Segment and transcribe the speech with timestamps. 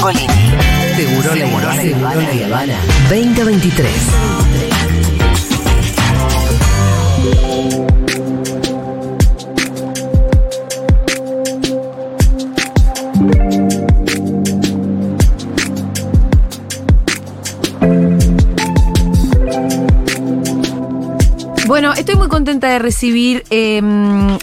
[0.00, 0.32] Mengolini.
[0.96, 1.34] Seguro.
[1.34, 2.80] Seguro la Habana.
[3.10, 4.69] 2023.
[22.40, 23.82] Contenta de recibir eh,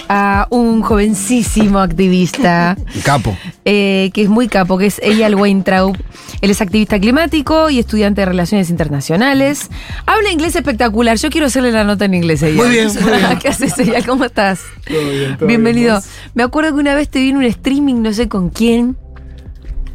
[0.08, 2.78] a un jovencísimo activista.
[3.04, 3.36] Capo.
[3.66, 5.98] eh, que es muy capo, que es Eyal Weintraub.
[6.42, 9.70] Él es activista climático y estudiante de Relaciones Internacionales.
[10.06, 11.18] Habla inglés espectacular.
[11.18, 12.58] Yo quiero hacerle la nota en inglés, Eyal.
[12.58, 13.40] Muy bien, muy bien.
[13.42, 14.06] ¿Qué haces, Eyal?
[14.06, 14.60] ¿Cómo estás?
[14.88, 16.00] Todo bien, todo Bienvenido.
[16.00, 16.12] bien.
[16.36, 18.96] Me acuerdo que una vez te vi en un streaming, no sé con quién,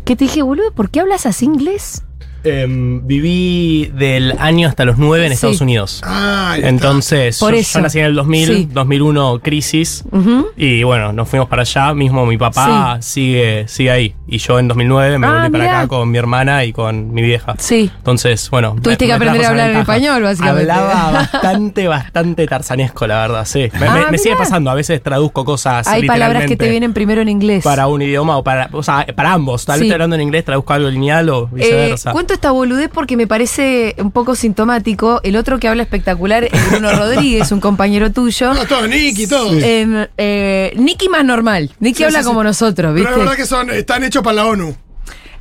[0.05, 2.03] que te dije, boludo, ¿por qué hablas así inglés?
[2.45, 5.35] Em, viví del año hasta los 9 en Sí.
[5.35, 6.01] Estados Unidos.
[6.05, 6.57] Ah.
[6.61, 7.79] Entonces, Por yo, eso.
[7.79, 8.69] yo nací en el 2000, Sí.
[8.73, 10.05] 2001 crisis.
[10.11, 10.49] Ujú.
[10.57, 11.95] Y bueno, nos fuimos para allá.
[11.95, 14.15] Mismo mi papá sigue, sigue ahí.
[14.27, 17.23] Y yo en 2009 me Ah, volví para acá con mi hermana y con mi
[17.23, 17.55] vieja.
[17.59, 17.91] Sí.
[17.99, 18.77] Entonces, bueno.
[18.83, 20.71] Tuviste que aprender a hablar en español, básicamente.
[20.73, 23.69] Hablaba bastante, bastante tarzanesco, la verdad, sí.
[23.79, 24.71] Me, Ah, me- me sigue pasando.
[24.71, 25.87] A veces traduzco cosas.
[25.87, 27.63] Hay palabras que te vienen primero en inglés.
[27.65, 29.65] Para un idioma o para, o sea, para ambos.
[29.65, 32.13] Tal vez hablando en inglés, traduzco algo lineal o Eh, viceversa.
[32.33, 35.21] Cuento esta boludez porque me parece un poco sintomático.
[35.23, 38.55] El otro que habla espectacular es Bruno Rodríguez, un compañero tuyo.
[38.55, 39.53] No, todo, Nicky, todo.
[39.53, 41.71] Em, eh, Nicky más normal.
[41.81, 42.47] Nicky Sí, habla sí, como sí.
[42.47, 43.43] nosotros, Pero la verdad ¿viste?
[43.43, 44.75] que son, están hechos para la ONU.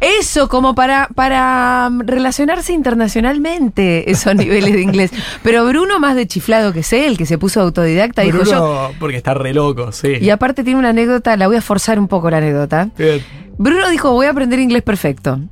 [0.01, 5.11] Eso, como para, para um, relacionarse internacionalmente, esos niveles de inglés.
[5.43, 8.43] Pero Bruno más de chiflado que es él, que se puso autodidacta, dijo yo.
[8.43, 10.13] Bruno, porque está re loco, sí.
[10.19, 12.89] Y aparte tiene una anécdota, la voy a forzar un poco la anécdota.
[12.97, 13.23] Bien.
[13.61, 15.39] Bruno dijo, voy a aprender inglés perfecto.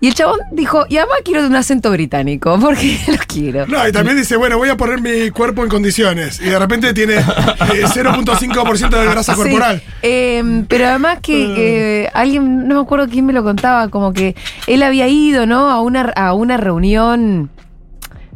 [0.00, 3.66] Y el chabón dijo, y además quiero un acento británico, porque lo quiero.
[3.68, 6.40] No, y también dice, bueno, voy a poner mi cuerpo en condiciones.
[6.40, 7.22] Y de repente tiene eh,
[7.84, 9.82] 0.5% de grasa Sí, corporal.
[10.02, 14.34] eh, pero además que, que alguien, no me acuerdo quién me lo contaba, como que
[14.66, 15.70] él había ido, ¿no?
[15.70, 17.50] A una, a una reunión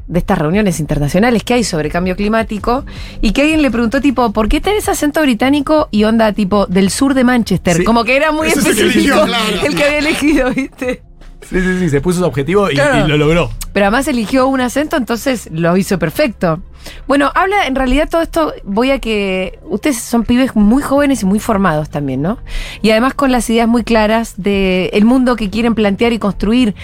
[0.06, 2.84] de estas reuniones internacionales que hay sobre cambio climático
[3.20, 6.90] y que alguien le preguntó tipo, ¿por qué tenés acento británico y onda tipo del
[6.90, 7.79] sur de Manchester?
[7.79, 7.84] Sí.
[7.84, 9.67] Como que era muy Ese es el que específico eligió, claro.
[9.67, 11.02] el que había elegido, ¿viste?
[11.48, 13.05] Sí, sí, sí, se puso su objetivo y, Claro.
[13.05, 13.51] y lo logró.
[13.74, 16.62] Pero además eligió un acento, entonces lo hizo perfecto.
[17.06, 21.27] Bueno, habla, en realidad todo esto, voy a que ustedes son pibes muy jóvenes y
[21.27, 22.39] muy formados también, ¿no?
[22.80, 26.74] Y además con las ideas muy claras del el mundo que quieren plantear y construir.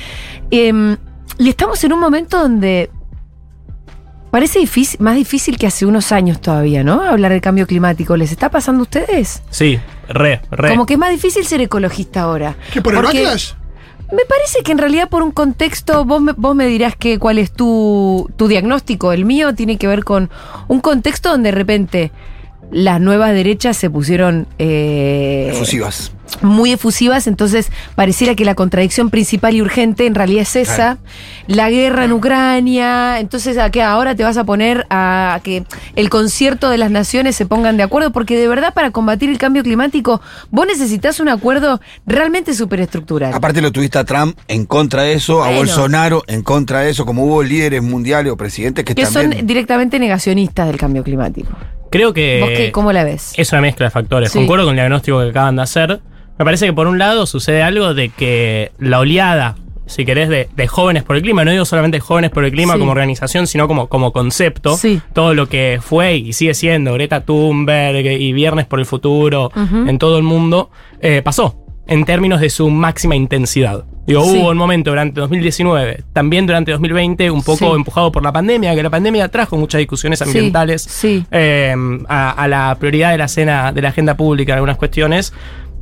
[0.50, 0.97] Em,
[1.39, 2.91] y estamos en un momento donde
[4.31, 7.03] parece difícil, más difícil que hace unos años todavía, ¿no?
[7.03, 8.17] Hablar del cambio climático.
[8.17, 9.43] ¿Les está pasando a ustedes?
[9.51, 10.71] Sí, re, re.
[10.71, 12.57] Como que es más difícil ser ecologista ahora.
[12.73, 13.53] ¿Qué por el Porque- backlash?
[14.13, 17.39] me parece que en realidad por un contexto, vos me, vos me dirás que cuál
[17.39, 19.13] es tu, tu diagnóstico.
[19.13, 20.31] El mío tiene que ver con
[20.67, 22.11] un contexto donde de repente
[22.73, 26.13] las nuevas derechas se pusieron eh, Efusivas.
[26.43, 30.99] muy efusivas, entonces pareciera que la contradicción principal y urgente en realidad es esa.
[31.47, 35.65] La guerra en Ucrania, entonces ¿a qué ahora te vas a poner a que
[35.97, 39.39] el concierto de las naciones se pongan de acuerdo, porque de verdad para combatir el
[39.39, 40.21] cambio climático
[40.51, 43.35] vos necesitas un acuerdo realmente superestructural.
[43.35, 45.51] Aparte lo tuviste a Trump en contra de eso, a.
[45.51, 49.33] Bolsonaro en contra de eso, como hubo líderes mundiales o presidentes que, que también...
[49.33, 51.51] son directamente negacionistas del cambio climático.
[51.91, 53.33] Creo que ¿Vos qué, cómo la ves?
[53.37, 54.31] es una mezcla de factores.
[54.33, 54.39] Sí.
[54.39, 56.01] Concuerdo con el diagnóstico que acaban de hacer.
[56.39, 59.56] Me parece que por un lado sucede algo de que la oleada,
[59.87, 62.75] si querés, de, de jóvenes por el clima, no digo solamente jóvenes por el clima
[62.75, 62.78] Sí.
[62.78, 65.01] como organización, sino como, como concepto, Sí.
[65.12, 69.99] todo lo que fue y sigue siendo Greta Thunberg y Viernes por el Futuro en
[69.99, 70.71] todo el mundo,
[71.01, 71.57] eh, pasó
[71.89, 73.84] en términos de su máxima intensidad.
[74.06, 74.38] Digo, Sí.
[74.38, 77.77] hubo un momento durante 2019, también durante 2020, un poco Sí.
[77.77, 81.25] empujado por la pandemia, que la pandemia trajo muchas discusiones ambientales sí.
[81.31, 81.75] eh,
[82.09, 85.33] a, a la prioridad de la escena de la agenda pública en algunas cuestiones.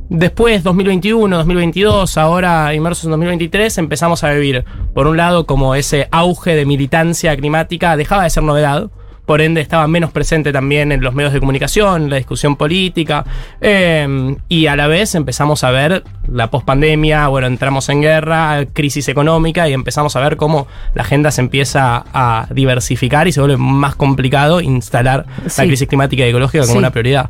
[0.09, 4.65] Después, 2021, 2022, ahora inmersos en 2023, empezamos a vivir,
[4.95, 8.89] por un lado, como ese auge de militancia climática dejaba de ser novedad,
[9.29, 13.23] por ende estaba menos presente también en los medios de comunicación, en la discusión política,
[13.61, 19.07] eh, y a la vez empezamos a ver la pospandemia, bueno, entramos en guerra, crisis
[19.07, 20.65] económica, y empezamos a ver cómo
[20.95, 25.61] la agenda se empieza a diversificar y se vuelve más complicado instalar Sí.
[25.61, 26.79] la crisis climática y ecológica como Sí.
[26.79, 27.29] una prioridad.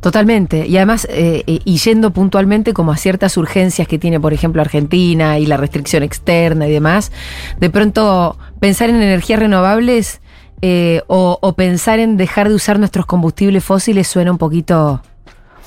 [0.00, 0.68] Totalmente.
[0.68, 4.62] Y además, eh, eh, y yendo puntualmente como a ciertas urgencias que tiene, por ejemplo,
[4.62, 7.10] Argentina y la restricción externa y demás,
[7.58, 10.20] de pronto pensar en energías renovables
[10.62, 15.02] eh, o, o pensar en dejar de usar nuestros combustibles fósiles suena un poquito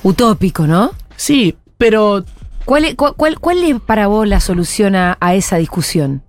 [0.02, 0.90] utópico, ¿no?
[1.16, 2.24] Sí, pero
[2.64, 6.22] ¿Cuál es, cuál, cuál- cuál es para vos la solución a, a esa discusión?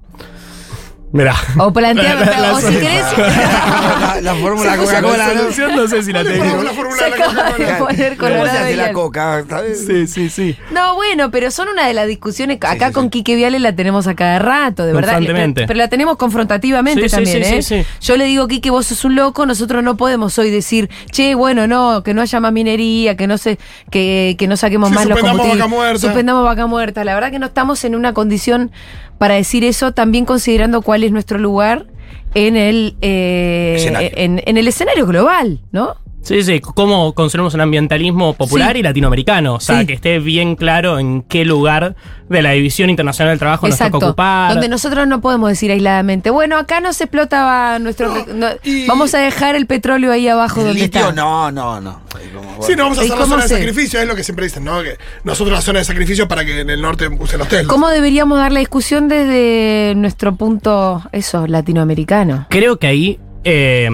[1.15, 1.33] Mirá.
[1.57, 3.05] O planteame, La- la- o si la- querés.
[3.17, 5.39] La, la fórmula Coca-Cola, La ¿no?
[5.39, 6.61] solución no sé si la ¿Dónde tengo.
[6.63, 7.77] la fórmula de la de Coca-Cola?
[7.77, 9.45] poner ¿Cómo se colorado hace y la coca?
[9.47, 9.85] ¿sabes?
[9.87, 10.57] Sí, sí, sí.
[10.71, 12.57] No, bueno, pero son una de las discusiones.
[12.61, 13.09] Acá sí, con sí.
[13.11, 15.13] Quique Viale la tenemos a cada rato, de verdad.
[15.13, 15.61] Constantemente.
[15.61, 17.61] Pero, pero la tenemos confrontativamente también, sí, ¿eh?
[17.61, 17.89] sí, sí.
[18.01, 21.65] Yo le digo, Quique, vos sos un loco, nosotros no podemos hoy decir, che, bueno,
[21.65, 23.57] no, que no haya más minería, que no se,
[23.89, 25.65] que, que no saquemos Sí, más los suspendamos combustibles.
[25.71, 25.99] vaca muerta.
[26.01, 27.05] Suspendamos vaca muerta.
[27.05, 28.71] La verdad que no estamos en una condición
[29.17, 31.87] para decir eso, también considerando cuál es nuestro lugar
[32.33, 34.09] en el, eh, Escenario.
[34.15, 35.95] en, en el escenario global, ¿no?
[36.25, 38.79] Sí, sí, cómo construimos un ambientalismo popular Sí.
[38.79, 39.53] y latinoamericano.
[39.55, 39.85] O sea, Sí.
[39.85, 41.95] que esté bien claro en qué lugar
[42.29, 44.51] de la División Internacional del Trabajo nos toca ocupar.
[44.53, 48.07] Donde nosotros no podemos decir aisladamente, bueno, acá no se explotaba nuestro.
[48.09, 51.11] No, re- no, y- vamos a dejar el petróleo ahí abajo El donde litio, está.
[51.13, 52.01] no, no, no.
[52.17, 52.63] Ahí como, bueno.
[52.63, 54.63] Sí, no vamos a ¿Y hacer la zona de sacrificio, es lo que siempre dicen,
[54.63, 54.81] ¿no?
[54.81, 57.67] Que nosotros la zona de sacrificio para que en el norte usen los Teslas.
[57.67, 62.47] ¿Cómo deberíamos dar la discusión desde nuestro punto, eso, latinoamericano?
[62.49, 63.89] Creo que ahí eh,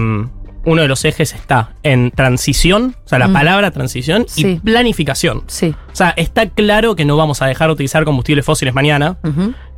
[0.64, 3.32] uno de los ejes está en transición, o sea, la Mm.
[3.32, 4.46] palabra transición Sí.
[4.46, 5.42] y planificación.
[5.46, 5.74] Sí.
[5.92, 9.16] O sea, está claro que no vamos a dejar de utilizar combustibles fósiles mañana.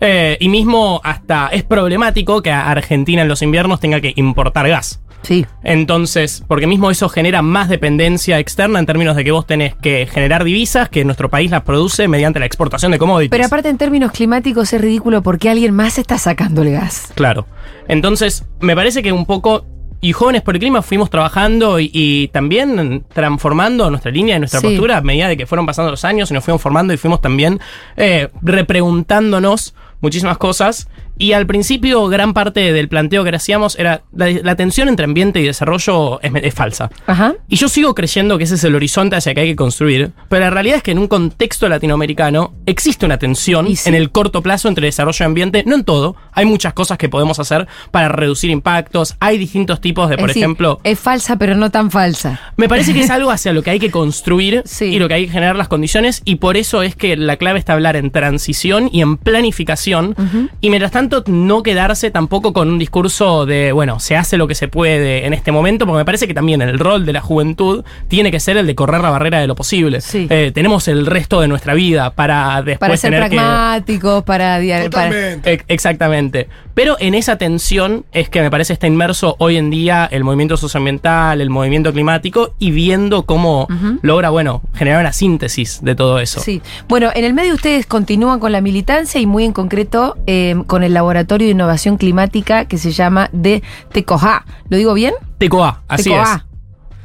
[0.00, 4.68] Eh, y mismo hasta es problemático que a Argentina en los inviernos tenga que importar
[4.68, 5.00] gas.
[5.22, 5.46] Sí.
[5.62, 10.06] Entonces, porque mismo eso genera más dependencia externa en términos de que vos tenés que
[10.06, 13.30] generar divisas que nuestro país las produce mediante la exportación de commodities.
[13.30, 17.10] Pero aparte en términos climáticos es ridículo porque alguien más está sacando el gas.
[17.14, 17.46] Claro.
[17.88, 19.66] Entonces, me parece que un poco.
[20.00, 24.60] Y Jóvenes por el Clima fuimos trabajando y, y también transformando nuestra línea y nuestra
[24.60, 24.66] Sí.
[24.66, 27.20] postura a medida de que fueron pasando los años y nos fuimos formando y fuimos
[27.22, 27.58] también
[27.96, 30.88] eh, repreguntándonos muchísimas cosas.
[31.18, 35.40] Y al principio, gran parte del planteo que hacíamos era la, la tensión entre ambiente
[35.40, 36.90] y desarrollo es, es falsa.
[37.06, 37.34] Ajá.
[37.48, 40.44] Y yo sigo creyendo que ese es el horizonte hacia que hay que construir, pero
[40.44, 43.88] la realidad es que en un contexto latinoamericano existe una tensión sí.
[43.88, 47.08] en el corto plazo entre desarrollo y ambiente, no en todo, hay muchas cosas que
[47.08, 51.70] podemos hacer para reducir impactos, hay distintos tipos de, por ejemplo, Es falsa, pero no
[51.70, 52.40] tan falsa.
[52.56, 54.86] me parece que es algo hacia lo que hay que construir Sí.
[54.86, 57.58] y lo que hay que generar las condiciones y por eso es que la clave
[57.58, 60.16] está hablar en transición y en planificación
[60.60, 64.54] y mientras tanto no quedarse tampoco con un discurso de, bueno, se hace lo que
[64.54, 67.84] se puede en este momento, porque me parece que también el rol de la juventud
[68.08, 70.00] tiene que ser el de correr la barrera de lo posible.
[70.00, 70.26] Sí.
[70.30, 73.36] Eh, tenemos el resto de nuestra vida para después Para ser tener que...
[73.36, 75.52] pragmáticos, para, dia- para- Totalmente.
[75.52, 76.48] Ex- Exactamente.
[76.74, 80.56] Pero en esa tensión es que me parece está inmerso hoy en día el movimiento
[80.56, 83.68] socioambiental, el movimiento climático y viendo cómo
[84.02, 86.40] logra, bueno, generar una síntesis de todo eso.
[86.40, 86.62] Sí.
[86.88, 90.82] Bueno, en el medio ustedes continúan con la militancia y muy en concreto eh, con
[90.82, 93.62] el Laboratorio de Innovación Climática que se llama de
[93.92, 94.44] TECOJA.
[94.68, 95.14] ¿Lo digo bien?
[95.38, 96.34] TECOA, así TECOA.
[96.34, 96.42] es.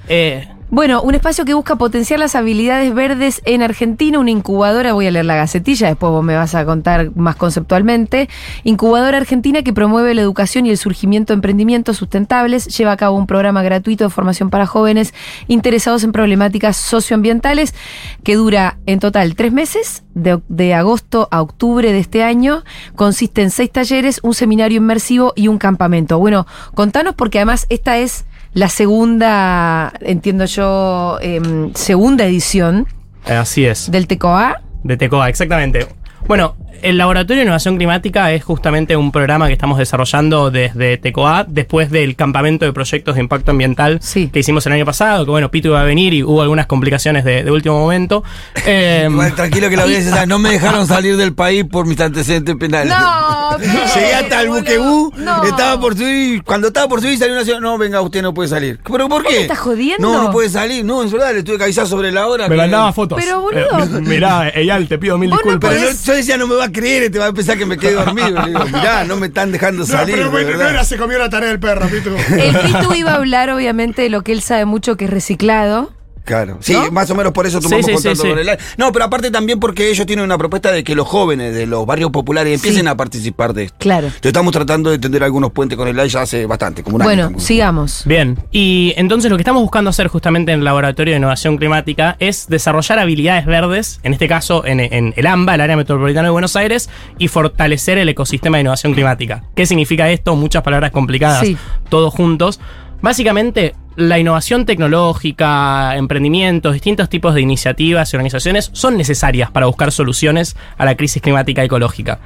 [0.07, 5.07] Eh, Bueno, un espacio que busca potenciar las habilidades verdes en Argentina, una incubadora, voy
[5.07, 8.30] a leer la gacetilla, después vos me vas a contar más conceptualmente,
[8.63, 13.18] incubadora argentina que promueve la educación y el surgimiento de emprendimientos sustentables, lleva a cabo
[13.18, 15.16] un programa gratuito de formación para jóvenes
[15.48, 17.74] interesados en problemáticas socioambientales
[18.24, 22.63] que dura en total tres meses, de, de agosto a octubre de este año,
[22.95, 26.19] consiste en seis talleres, un seminario inmersivo y un campamento.
[26.19, 26.45] Bueno,
[26.75, 32.87] contanos porque además esta es la segunda, entiendo yo, em, segunda edición
[33.25, 33.91] así es.
[33.91, 34.61] del TECOA.
[34.83, 35.87] De TECOA, exactamente.
[36.27, 41.45] Bueno, el Laboratorio de Innovación Climática es justamente un programa que estamos desarrollando desde TECOA
[41.47, 44.29] después del campamento de proyectos de impacto ambiental Sí.
[44.31, 47.23] que hicimos el año pasado, que bueno, Pito iba a venir y hubo algunas complicaciones
[47.25, 48.23] de, de último momento.
[48.65, 52.55] Eh, Igual, tranquilo que la audiencia no me dejaron salir del país por mis antecedentes
[52.55, 52.93] penales.
[52.93, 53.38] No,
[53.95, 55.44] Llegué hasta el buquebú, No.
[55.44, 58.49] estaba por subir, cuando estaba por subir salió una señora, no, venga, usted no puede
[58.49, 58.79] salir.
[58.89, 59.33] ¿Pero por qué?
[59.33, 60.07] me estás jodiendo?
[60.11, 62.47] No, no puede salir, no, es verdad, le tuve que avisar sobre la hora.
[62.47, 63.19] me que- mandaba fotos.
[63.21, 63.59] Pero, boludo.
[63.79, 65.71] Eh, mirá, Eyal, te pido mil no disculpas.
[65.73, 67.77] Pero no- yo decía, no me va a creer, te va a pensar que me
[67.77, 68.29] quedé dormido.
[68.41, 70.15] Le digo, mirá, no me están dejando No, salir.
[70.15, 72.09] pero de bueno, no era, se comió la tarea del perro, Pitu.
[72.37, 75.91] El Pitu iba a hablar, obviamente, de lo que él sabe mucho, que es reciclado.
[76.30, 76.92] Claro, sí, ¿No?
[76.92, 78.30] más o menos por eso tomamos sí, contacto sí, sí.
[78.30, 78.62] con el aire.
[78.78, 81.88] No, pero aparte también porque ellos tienen una propuesta de que los jóvenes de los
[81.88, 83.78] barrios populares empiecen a participar de esto.
[83.80, 84.06] Claro.
[84.07, 87.04] Entonces estamos tratando de tender algunos puentes con el aire ya hace bastante, como un
[87.04, 87.40] Bueno, año.
[87.40, 88.04] sigamos.
[88.06, 92.16] Bien, y entonces lo que estamos buscando hacer justamente en el Laboratorio de Innovación Climática
[92.19, 96.31] es desarrollar habilidades verdes, en este caso en, en el AMBA, el Área Metropolitana de
[96.31, 99.44] Buenos Aires, y fortalecer el ecosistema de innovación climática.
[99.56, 100.36] ¿Qué significa esto?
[100.36, 101.57] Muchas palabras complicadas, Sí.
[101.90, 102.59] todos juntos.
[103.02, 109.91] Básicamente, la innovación tecnológica, emprendimientos, distintos tipos de iniciativas y organizaciones son necesarias para buscar
[109.91, 112.19] soluciones a la crisis climática ecológica.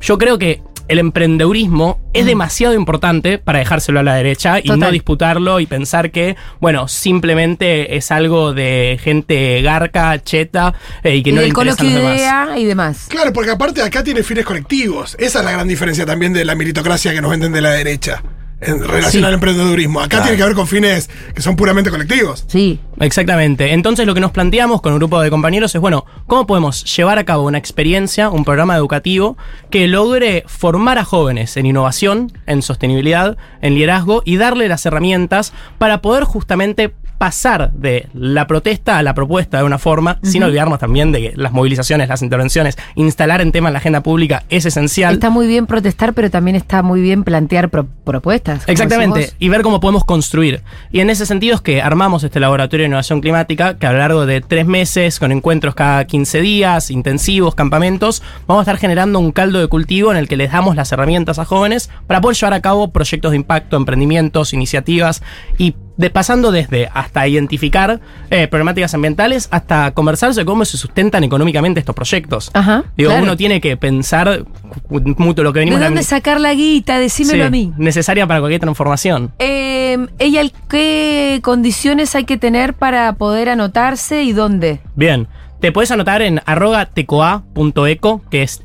[0.00, 4.80] Yo creo que el emprendedurismo es demasiado importante para dejárselo a la derecha y Total.
[4.80, 11.22] no disputarlo y pensar que, bueno, simplemente es algo de gente garca, cheta eh, y
[11.22, 12.16] que y no le interesa a los demás.
[12.16, 13.06] idea y demás.
[13.10, 15.14] Claro, porque aparte acá tiene fines colectivos.
[15.18, 18.22] Esa es la gran diferencia también de la meritocracia que nos venden de la derecha.
[18.60, 19.24] En relación Sí.
[19.24, 20.00] al emprendedurismo.
[20.00, 20.22] Acá Claro.
[20.24, 22.44] tiene que ver con fines que son puramente colectivos.
[22.48, 22.80] Sí.
[23.00, 23.72] Exactamente.
[23.72, 27.18] Entonces lo que nos planteamos con un grupo de compañeros es, bueno, ¿cómo podemos llevar
[27.18, 29.36] a cabo una experiencia, un programa educativo
[29.70, 35.52] que logre formar a jóvenes en innovación, en sostenibilidad, en liderazgo y darle las herramientas
[35.78, 40.78] para poder justamente pasar de la protesta a la propuesta de una forma, sin olvidarnos
[40.78, 44.64] también de que las movilizaciones, las intervenciones, instalar en tema en la agenda pública es
[44.66, 45.14] esencial.
[45.14, 48.62] Está muy bien protestar, pero también está muy bien plantear pro- propuestas.
[48.68, 50.62] Exactamente, y ver cómo podemos construir.
[50.92, 53.98] Y en ese sentido es que armamos este laboratorio de innovación climática, que a lo
[53.98, 59.18] largo de tres meses, con encuentros cada 15 días, intensivos, campamentos, vamos a estar generando
[59.18, 62.36] un caldo de cultivo en el que les damos las herramientas a jóvenes para poder
[62.36, 65.22] llevar a cabo proyectos de impacto, emprendimientos, iniciativas
[65.58, 68.00] y de, pasando desde hasta identificar
[68.30, 72.50] eh, problemáticas ambientales hasta conversar sobre cómo se sustentan económicamente estos proyectos.
[72.54, 73.24] Ajá, Digo, claro.
[73.24, 74.44] uno tiene que pensar
[74.88, 76.98] mucho lo que ¿De venimos dónde sacar la guita?
[76.98, 77.72] Decímelo Sí, a mí.
[77.76, 79.32] Necesaria para cualquier transformación.
[79.38, 84.80] Eh, ella, ¿qué condiciones hay que tener para poder anotarse y dónde?
[84.94, 85.26] Bien.
[85.60, 88.60] Te puedes anotar en arroga tecoa.eco, que es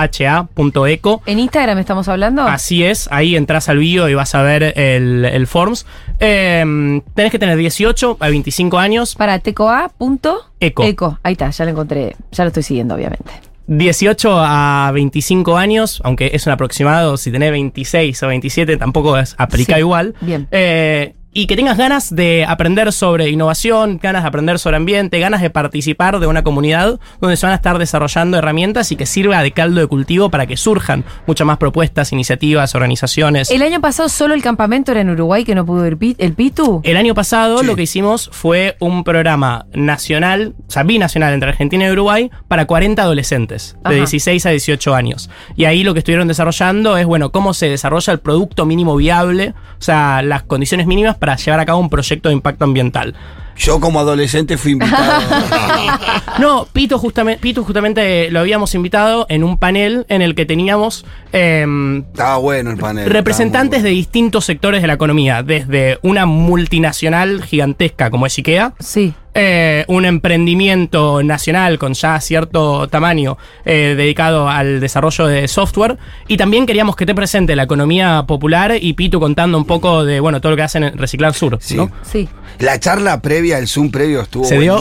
[0.00, 1.22] T-E-K-O-H-A.eco.
[1.24, 2.42] ¿En Instagram estamos hablando?
[2.42, 5.86] Así es, ahí entras al bio y vas a ver el, el forms.
[6.18, 9.14] Eh, tenés que tener 18 a 25 años.
[9.14, 10.50] Para tecoa.eco.
[10.60, 10.84] Eco.
[10.84, 11.18] Eco.
[11.22, 12.14] Ahí está, ya lo encontré.
[12.32, 13.30] Ya lo estoy siguiendo, obviamente.
[13.66, 19.34] 18 a 25 años, aunque es un aproximado, si tenés 26 o 27 tampoco es,
[19.38, 20.14] aplica Sí, igual.
[20.20, 20.48] bien.
[20.50, 25.40] Eh, y que tengas ganas de aprender sobre innovación, ganas de aprender sobre ambiente, ganas
[25.40, 29.40] de participar de una comunidad donde se van a estar desarrollando herramientas y que sirva
[29.42, 33.50] de caldo de cultivo para que surjan muchas más propuestas, iniciativas, organizaciones.
[33.50, 36.80] El año pasado solo el campamento era en Uruguay que no pudo ir el Pitu.
[36.82, 37.66] El año pasado Sí.
[37.66, 42.66] lo que hicimos fue un programa nacional, o sea, binacional entre Argentina y Uruguay para
[42.66, 43.94] 40 adolescentes de Ajá.
[43.96, 45.30] 16 a 18 años.
[45.56, 49.54] Y ahí lo que estuvieron desarrollando es, bueno, cómo se desarrolla el producto mínimo viable,
[49.78, 53.14] o sea, las condiciones mínimas para llevar a cabo un proyecto de impacto ambiental.
[53.56, 55.20] Yo como adolescente fui invitado.
[56.38, 61.04] No, Pito justamente, Pito justamente lo habíamos invitado en un panel en el que teníamos
[61.32, 63.10] em, Estaba bueno el panel.
[63.10, 69.12] representantes de distintos sectores de la economía, desde una multinacional gigantesca como es IKEA, Sí.
[69.34, 76.36] Eh, un emprendimiento nacional con ya cierto tamaño eh, dedicado al desarrollo de software y
[76.36, 80.40] también queríamos que te presente la economía popular y Pitu contando un poco de bueno
[80.40, 81.58] todo lo que hacen en Reciclar Sur.
[81.60, 81.76] Sí.
[81.76, 81.90] ¿no?
[82.02, 82.28] Sí.
[82.58, 84.80] La charla previa, el Zoom previo estuvo Se dio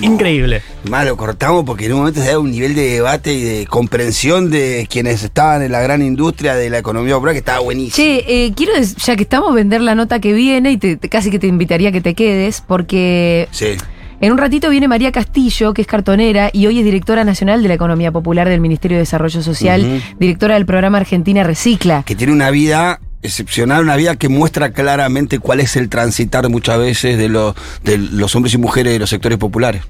[0.00, 0.62] increíble.
[0.88, 3.66] Más lo cortamos porque en un momento se da un nivel de debate y de
[3.66, 7.94] comprensión de quienes estaban en la gran industria de la economía popular que estaba buenísimo.
[8.04, 11.30] Che, eh, quiero, ya que estamos, vender la nota que viene y te- te- casi
[11.30, 13.76] que te invitaría a que te quedes, porque Sí.
[14.20, 17.68] En un ratito viene María Castillo, que es cartonera y hoy es directora nacional de
[17.68, 22.02] la Economía Popular del Ministerio de Desarrollo Social, directora del programa Argentina Recicla.
[22.04, 26.78] Que tiene una vida excepcional, una vida que muestra claramente cuál es el transitar muchas
[26.78, 29.82] veces de, los de los hombres y mujeres de los sectores populares.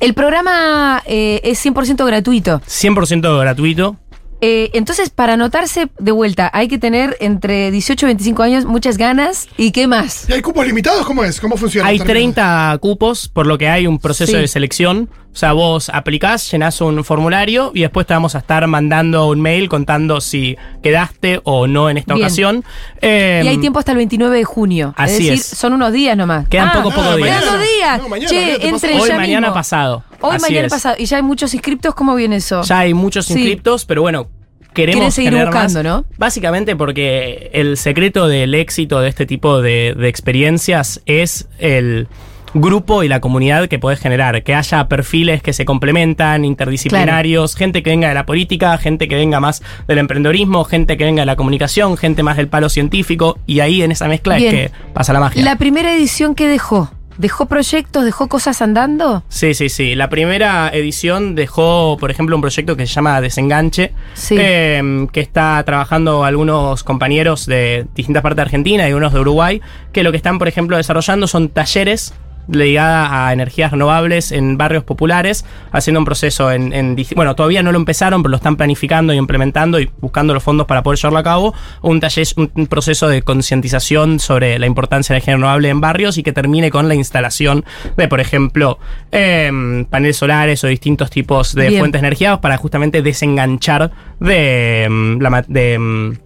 [0.00, 2.60] El programa eh, es 100% gratuito.
[2.60, 3.96] 100% gratuito.
[4.40, 8.98] Eh, entonces, para anotarse de vuelta, hay que tener entre 18 y 25 años muchas
[8.98, 9.48] ganas.
[9.56, 10.28] ¿Y qué más?
[10.28, 11.06] ¿Y hay cupos limitados?
[11.06, 11.40] ¿Cómo es?
[11.40, 11.88] ¿Cómo funciona?
[11.88, 12.34] Hay en términos?
[12.34, 14.38] 30 cupos, por lo que hay un proceso Sí.
[14.38, 15.08] de selección.
[15.36, 19.42] O sea, vos aplicás, llenás un formulario y después te vamos a estar mandando un
[19.42, 22.24] mail contando si quedaste o no en esta Bien.
[22.24, 22.64] ocasión.
[23.02, 24.94] Eh, y hay tiempo hasta el 29 de junio.
[24.96, 25.44] así es decir, es.
[25.44, 26.48] son unos días nomás.
[26.48, 27.28] Quedan Ah, poco, poco ah, días.
[27.40, 27.98] Quedan dos días.
[28.02, 29.02] No, mañana, che, mañana te entre paso.
[29.02, 29.54] Hoy, ya mañana, mismo.
[29.54, 30.04] pasado.
[30.22, 30.72] Hoy, Así mañana es.
[30.72, 30.96] pasado.
[30.98, 31.94] ¿Y ya hay muchos inscriptos?
[31.94, 32.62] ¿Cómo viene eso?
[32.62, 33.34] Ya hay muchos Sí.
[33.34, 34.28] inscriptos, pero bueno,
[34.72, 35.84] queremos seguir buscando, más.
[35.84, 36.04] ¿no?
[36.16, 42.08] Básicamente porque el secreto del éxito de este tipo de, de experiencias es el
[42.54, 47.82] grupo y la comunidad que podés generar, que haya perfiles que se complementan, interdisciplinarios, gente
[47.82, 51.26] que venga de la política, gente que venga más del emprendedorismo, gente que venga de
[51.26, 54.54] la comunicación, gente más del palo científico, y ahí en esa mezcla Bien.
[54.54, 55.44] es que pasa la magia.
[55.44, 56.90] La primera edición que dejó.
[57.18, 58.04] ¿Dejó proyectos?
[58.04, 59.24] ¿Dejó cosas andando?
[59.30, 59.94] Sí, sí, sí.
[59.94, 64.36] La primera edición dejó, por ejemplo, un proyecto que se llama Desenganche, Sí.
[64.38, 69.62] eh, que está trabajando algunos compañeros de distintas partes de Argentina y unos de Uruguay,
[69.92, 72.12] que lo que están, por ejemplo, desarrollando son talleres
[72.48, 77.72] ligada a energías renovables en barrios populares, haciendo un proceso en, en bueno, todavía no
[77.72, 81.18] lo empezaron, pero lo están planificando y implementando y buscando los fondos para poder llevarlo
[81.18, 85.68] a cabo, un taller, un, proceso de concientización sobre la importancia de la energía renovable
[85.68, 87.64] en barrios y que termine con la instalación
[87.96, 88.78] de, por ejemplo,
[89.12, 91.80] em, paneles solares o distintos tipos de Bien.
[91.80, 96.16] fuentes de energía para justamente desenganchar de em, la de em,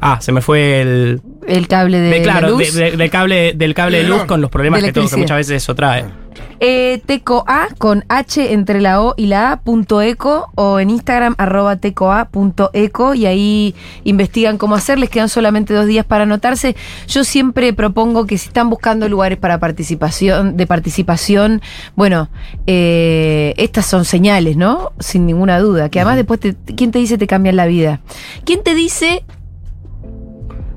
[0.00, 2.74] ah, se me fue el El cable de, de, claro, la luz.
[2.74, 5.36] de- de- del cable, del cable de luz con los problemas que, todo- que muchas
[5.38, 6.04] veces eso trae.
[6.60, 11.34] Eh, tecoa con H entre la O y la A punto eco o en Instagram
[11.36, 13.74] arroba tecoa punto eco y ahí
[14.04, 16.74] investigan cómo hacer, les quedan solamente dos días para anotarse.
[17.08, 21.60] Yo siempre propongo que si están buscando lugares para participación, de participación,
[21.96, 22.28] bueno,
[22.66, 24.92] eh, estas son señales, ¿no?
[24.98, 25.88] Sin ninguna duda.
[25.88, 28.00] Que además después, te, ¿quién te dice te cambian la vida?
[28.44, 29.24] ¿Quién te dice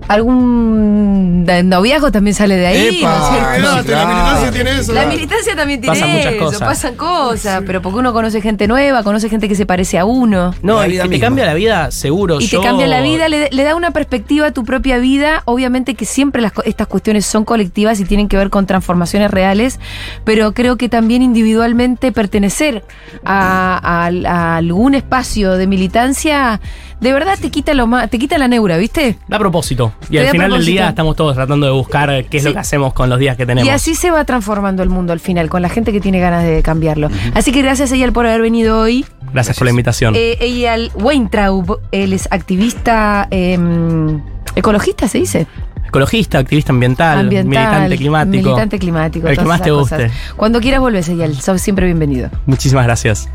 [0.08, 3.00] algún noviazgo también sale de ahí?
[3.02, 3.30] ¿no ¡Epa!
[3.30, 3.48] cierto?
[3.70, 4.08] Olvídate, la claro.
[4.10, 4.94] militancia tiene eso.
[4.94, 6.60] La militancia también tiene Pasan muchas eso, cosas.
[6.62, 10.54] pasan cosas, pero porque uno conoce gente nueva, conoce gente que se parece a uno.
[10.62, 11.26] No, y que te misma.
[11.26, 12.40] cambia la vida, seguro.
[12.42, 15.42] Y Yo- te cambia la vida, le, le da una perspectiva a tu propia vida.
[15.46, 19.32] Obviamente que siempre las co- estas cuestiones son colectivas y tienen que ver con transformaciones
[19.32, 19.80] reales,
[20.24, 22.84] pero creo que también individualmente pertenecer
[23.26, 26.60] a, a- a algún espacio de militancia,
[27.00, 29.18] de verdad te quita lo más, te quita la neura, ¿viste?
[29.28, 29.94] Da propósito.
[30.10, 32.50] Y al final del día estamos todos tratando de buscar qué es Sí.
[32.50, 33.68] lo que hacemos con los días que tenemos.
[33.68, 36.44] Y así se va transformando el mundo al final, con la gente que tiene ganas
[36.44, 37.10] de cambiarlo.
[37.34, 39.06] Así que gracias Eyal por haber venido hoy.
[39.34, 40.14] Gracias, por la invitación.
[40.16, 44.22] Eh, Eyal Weintraub, él es activista em,
[44.56, 45.48] ecologista, se dice.
[45.86, 47.50] Ecologista, activista ambiental, Ambiental,
[47.92, 48.44] militante climático.
[48.44, 49.28] Militante climático.
[49.28, 50.00] El que más te cosas.
[50.04, 50.14] guste.
[50.36, 51.36] Cuando quieras volvés, Eyal.
[51.40, 52.30] Sos siempre bienvenido.
[52.46, 53.30] Muchísimas gracias.